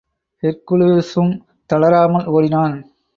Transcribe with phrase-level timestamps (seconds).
[0.43, 1.33] ஹெர்க்குலிஸும்
[1.69, 2.75] தளராமல் ஓடினான்.